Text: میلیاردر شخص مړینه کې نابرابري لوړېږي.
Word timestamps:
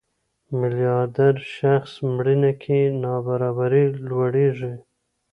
میلیاردر 0.59 1.35
شخص 1.57 1.91
مړینه 2.15 2.51
کې 2.61 2.79
نابرابري 3.03 3.85
لوړېږي. 4.07 4.73